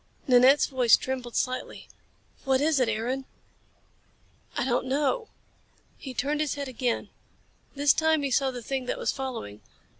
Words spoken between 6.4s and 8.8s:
his head again. This time he saw the